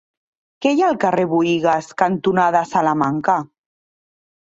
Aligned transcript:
Què 0.65 0.69
hi 0.75 0.79
ha 0.85 0.85
al 0.93 0.95
carrer 1.03 1.25
Buïgas 1.33 1.89
cantonada 2.03 2.63
Salamanca? 2.71 3.37